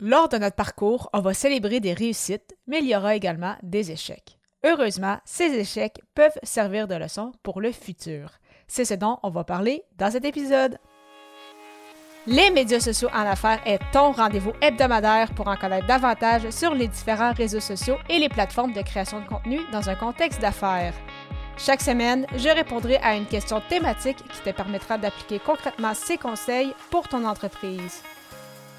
[0.00, 3.92] Lors de notre parcours, on va célébrer des réussites, mais il y aura également des
[3.92, 4.40] échecs.
[4.64, 8.32] Heureusement, ces échecs peuvent servir de leçon pour le futur.
[8.66, 10.78] C'est ce dont on va parler dans cet épisode.
[12.26, 16.88] Les médias sociaux en affaires est ton rendez-vous hebdomadaire pour en connaître davantage sur les
[16.88, 20.94] différents réseaux sociaux et les plateformes de création de contenu dans un contexte d'affaires.
[21.56, 26.74] Chaque semaine, je répondrai à une question thématique qui te permettra d'appliquer concrètement ces conseils
[26.90, 28.02] pour ton entreprise.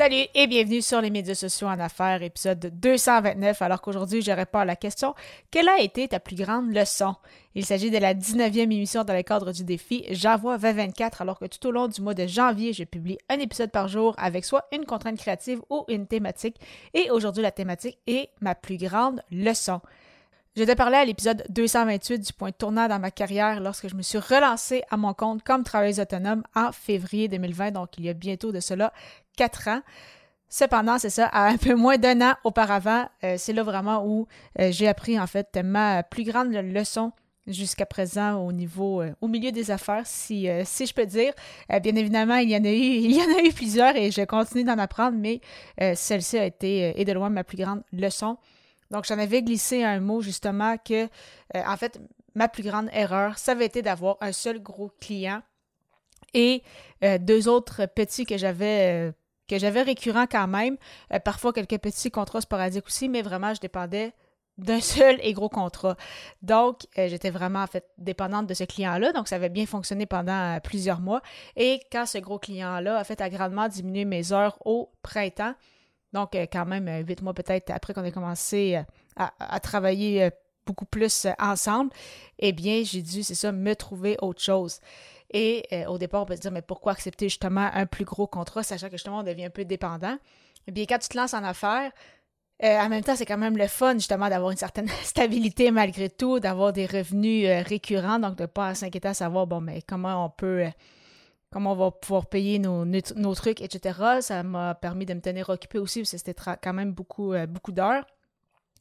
[0.00, 4.60] Salut et bienvenue sur les médias sociaux en affaires, épisode 229, alors qu'aujourd'hui je réponds
[4.60, 5.14] à la question
[5.50, 7.16] Quelle a été ta plus grande leçon?
[7.54, 11.44] Il s'agit de la 19e émission dans le cadre du défi J'envoie 2024, alors que
[11.44, 14.64] tout au long du mois de janvier, je publie un épisode par jour avec soit
[14.72, 16.56] une contrainte créative ou une thématique,
[16.94, 19.82] et aujourd'hui la thématique est ma plus grande leçon.
[20.56, 24.02] Je te parlais à l'épisode 228 du point tournant dans ma carrière lorsque je me
[24.02, 28.14] suis relancée à mon compte comme travailleuse autonome en février 2020, donc il y a
[28.14, 28.92] bientôt de cela
[29.68, 29.82] ans.
[30.48, 34.26] Cependant, c'est ça, à un peu moins d'un an auparavant, euh, c'est là vraiment où
[34.58, 37.12] euh, j'ai appris en fait ma plus grande leçon
[37.46, 41.32] jusqu'à présent au niveau, euh, au milieu des affaires, si, je peux dire.
[41.82, 44.22] bien évidemment, il y en a eu, il y en a eu plusieurs et je
[44.22, 45.40] continue d'en apprendre, mais
[45.94, 48.36] celle-ci a été et de loin ma plus grande leçon.
[48.90, 51.08] Donc, j'en avais glissé un mot justement que, euh,
[51.54, 52.00] en fait,
[52.34, 55.42] ma plus grande erreur, ça avait été d'avoir un seul gros client
[56.34, 56.62] et
[57.04, 59.12] euh, deux autres petits que j'avais euh,
[59.50, 60.76] que j'avais récurrents quand même.
[61.24, 64.12] parfois quelques petits contrats sporadiques aussi, mais vraiment, je dépendais
[64.58, 65.96] d'un seul et gros contrat.
[66.42, 69.12] Donc, j'étais vraiment en fait dépendante de ce client-là.
[69.12, 71.20] Donc, ça avait bien fonctionné pendant plusieurs mois.
[71.56, 75.54] Et quand ce gros client-là a fait a grandement diminué mes heures au printemps,
[76.12, 80.30] donc, euh, quand même, euh, huit mois peut-être après qu'on ait commencé euh, à, travailler
[80.66, 81.90] beaucoup plus ensemble,
[82.38, 84.80] eh bien, j'ai dû, c'est ça, me trouver autre chose.
[85.32, 88.62] Et au départ, on peut se dire, mais pourquoi accepter justement un plus gros contrat,
[88.62, 90.18] sachant que justement, on devient un peu dépendant?
[90.66, 91.92] Eh bien, quand tu te lances en affaires,
[92.62, 96.40] en même temps, c'est quand même le fun, justement, d'avoir une certaine stabilité malgré tout,
[96.40, 100.30] d'avoir des revenus récurrents, donc de ne pas s'inquiéter à savoir, bon, mais comment on
[100.30, 100.66] peut
[101.50, 104.20] comment on va pouvoir payer nos, nos, trucs, etc.
[104.20, 107.46] Ça m'a permis de me tenir occupée aussi, parce que c'était quand même beaucoup, euh,
[107.46, 108.06] beaucoup d'heures.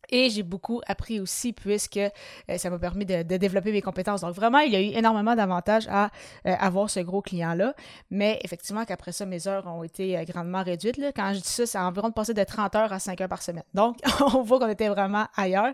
[0.10, 4.22] Et j'ai beaucoup appris aussi puisque euh, ça m'a permis de, développer mes compétences.
[4.22, 6.06] Donc vraiment, il y a eu énormément d'avantages à
[6.46, 7.74] euh, avoir ce gros client-là.
[8.12, 11.00] Mais effectivement, qu'après ça, mes heures ont été grandement réduites.
[11.16, 13.42] Quand je dis ça, c'est environ de passer de 30 heures à 5 heures par
[13.42, 13.64] semaine.
[13.74, 13.98] Donc,
[14.34, 15.74] on voit qu'on était vraiment ailleurs.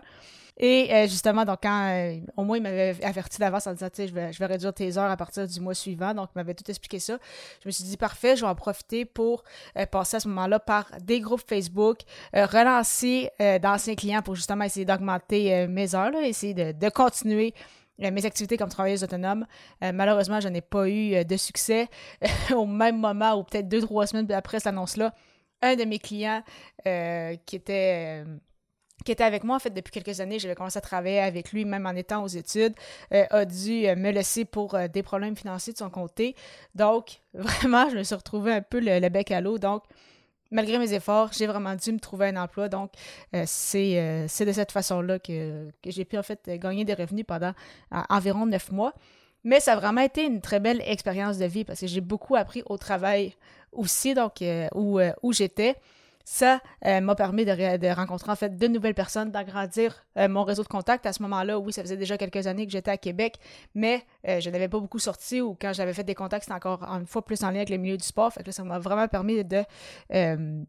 [0.58, 3.96] Et euh, justement, donc, quand euh, au moins il m'avait averti d'avance en disant, tu
[3.96, 6.14] sais, je vais, réduire tes heures à partir du mois suivant.
[6.14, 7.18] Donc, il m'avait tout expliqué ça.
[7.62, 9.44] Je me suis dit, parfait, je vais en profiter pour
[9.76, 11.98] euh, passer à ce moment-là par des groupes Facebook,
[12.32, 13.30] relancer
[13.60, 17.54] d'anciens clients pour justement essayer d'augmenter mes heures, là, essayer de, de continuer
[17.98, 19.46] mes activités comme travailleuse autonome.
[19.80, 21.88] malheureusement, je n'ai pas eu de succès
[22.54, 25.14] au même moment ou peut-être deux, trois semaines après cette annonce-là.
[25.62, 26.42] Un de mes clients
[26.84, 28.24] qui était
[29.04, 30.38] qui était avec moi en fait depuis quelques années.
[30.38, 32.74] J'avais commencé à travailler avec lui même en étant aux études,
[33.12, 36.34] euh, a dû euh, me laisser pour euh, des problèmes financiers de son côté.
[36.74, 39.58] Donc, vraiment, je me suis retrouvée un peu le, bec à l'eau.
[39.58, 39.84] Donc,
[40.50, 42.68] malgré mes efforts, j'ai vraiment dû me trouver un emploi.
[42.68, 42.92] Donc,
[43.44, 47.52] c'est de cette façon-là que, que j'ai pu en fait gagner des revenus pendant
[48.08, 48.94] environ neuf mois.
[49.44, 52.36] Mais ça a vraiment été une très belle expérience de vie parce que j'ai beaucoup
[52.36, 53.34] appris au travail
[53.72, 54.42] aussi, donc
[54.74, 55.76] où, où j'étais
[56.28, 60.64] ça euh, m'a permis de, rencontrer en fait de nouvelles personnes, d'agrandir euh, mon réseau
[60.64, 61.06] de contacts.
[61.06, 63.38] À ce moment-là, oui, ça faisait déjà quelques années que j'étais à Québec,
[63.76, 66.82] mais euh, je n'avais pas beaucoup sorti ou quand j'avais fait des contacts, c'était encore
[66.82, 68.32] une fois plus en lien avec le milieu du sport.
[68.44, 69.62] Que ça m'a vraiment permis de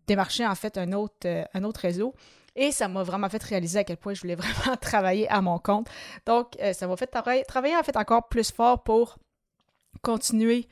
[0.06, 2.14] démarcher en fait un autre, un autre réseau.
[2.56, 5.58] Et ça m'a vraiment fait réaliser à quel point je voulais vraiment travailler à mon
[5.58, 5.88] compte.
[6.28, 9.18] Donc, ça m'a fait travailler en fait encore plus fort pour
[10.02, 10.68] continuer,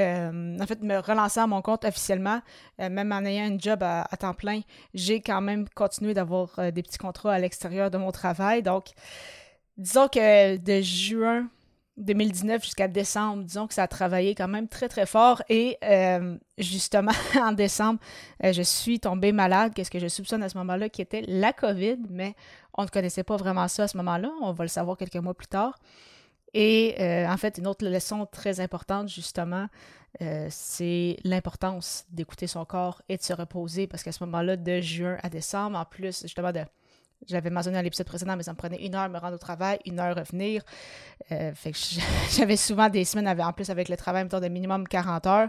[0.00, 2.40] euh, en fait, me relancer à mon compte officiellement,
[2.80, 4.60] euh, même en ayant un job à, temps plein,
[4.94, 8.62] j'ai quand même continué d'avoir euh, des petits contrats à l'extérieur de mon travail.
[8.62, 8.86] Donc,
[9.76, 11.48] disons que de juin
[11.96, 15.42] 2019 jusqu'à décembre, disons que ça a travaillé quand même très, très fort.
[15.50, 15.76] Et
[16.56, 18.00] justement, en décembre,
[18.42, 19.72] je suis tombée malade.
[19.74, 22.34] Qu'est-ce que je soupçonne à ce moment-là, qui était la COVID, mais
[22.74, 24.30] on ne connaissait pas vraiment ça à ce moment-là.
[24.40, 25.78] On va le savoir quelques mois plus tard.
[26.54, 29.66] Et euh, en fait, une autre leçon très importante, justement,
[30.20, 34.80] euh, c'est l'importance d'écouter son corps et de se reposer parce qu'à ce moment-là, de
[34.80, 36.60] juin à décembre, en plus, justement, de,
[37.26, 39.78] j'avais mentionné à l'épisode précédent, mais ça me prenait une heure me rendre au travail,
[39.86, 40.62] une heure revenir.
[41.30, 41.78] Euh, fait que
[42.36, 45.48] j'avais souvent des semaines, en plus avec le travail, de minimum 40 heures.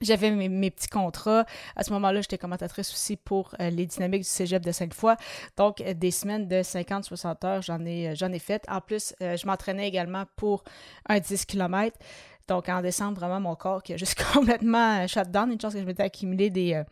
[0.00, 1.44] J'avais mes, petits contrats.
[1.76, 5.16] À ce moment-là, j'étais commentatrice aussi pour euh, les dynamiques du cégep de cinq fois.
[5.56, 8.64] Donc, des semaines de 50-60 heures, j'en ai, j'en ai fait.
[8.68, 10.64] En plus, je m'entraînais également pour
[11.08, 11.96] un 10 km.
[12.48, 15.50] Donc, en décembre, vraiment, mon corps qui a juste complètement euh, shut down.
[15.50, 16.84] Une chance que je m'étais accumulé des, euh,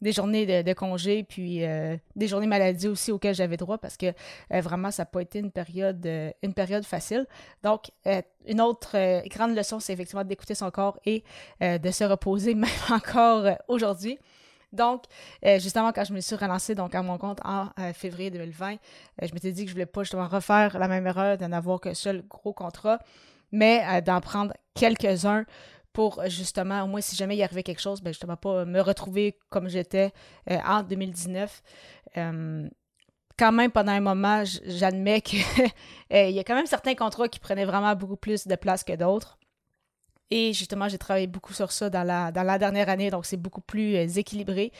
[0.00, 3.96] des journées de, de congé, puis euh, des journées maladie aussi auxquelles j'avais droit parce
[3.96, 4.12] que
[4.50, 6.06] vraiment, ça n'a pas été une période,
[6.42, 7.26] une période facile.
[7.62, 7.90] Donc,
[8.46, 8.96] une autre
[9.28, 11.24] grande leçon, c'est effectivement d'écouter son corps et
[11.60, 14.18] de se reposer, même encore aujourd'hui.
[14.72, 15.04] Donc,
[15.42, 18.76] justement, quand je me suis relancée donc, à mon compte en février 2020,
[19.22, 21.94] je m'étais dit que je voulais pas justement refaire la même erreur de n'avoir qu'un
[21.94, 22.98] seul gros contrat
[23.52, 25.44] mais euh, d'en prendre quelques-uns
[25.92, 29.38] pour justement, au moins si jamais il arrivait quelque chose, ben justement pas me retrouver
[29.50, 30.12] comme j'étais
[30.50, 31.62] euh, en 2019.
[32.16, 32.68] Euh,
[33.38, 35.40] quand même, pendant un moment, j'admets qu'il
[36.10, 39.38] y a quand même certains contrats qui prenaient vraiment beaucoup plus de place que d'autres.
[40.30, 43.38] Et justement, j'ai travaillé beaucoup sur ça dans la, dans la dernière année, donc c'est
[43.38, 44.72] beaucoup plus euh, équilibré.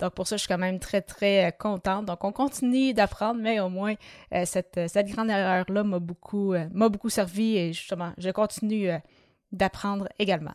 [0.00, 2.06] Donc pour ça, je suis quand même très, très euh, contente.
[2.06, 3.94] Donc on continue d'apprendre, mais au moins,
[4.34, 8.90] euh, cette, cette grande erreur-là m'a beaucoup, m'a beaucoup servi et justement, je continue
[9.52, 10.54] d'apprendre également.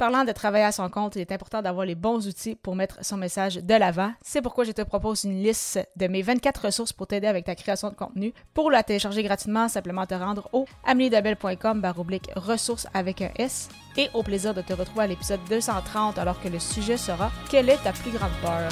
[0.00, 3.04] Parlant de travailler à son compte, il est important d'avoir les bons outils pour mettre
[3.04, 4.14] son message de l'avant.
[4.22, 7.54] C'est pourquoi je te propose une liste de mes 24 ressources pour t'aider avec ta
[7.54, 8.32] création de contenu.
[8.54, 13.68] Pour la télécharger gratuitement, simplement te rendre au ameliedabel.com baroblique ressources avec un S
[13.98, 17.68] et au plaisir de te retrouver à l'épisode 230 alors que le sujet sera Quelle
[17.68, 18.70] est ta plus grande peur?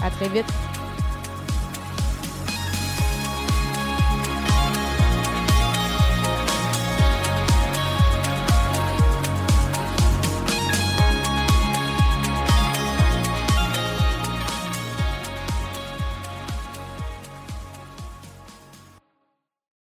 [0.00, 0.67] À très vite!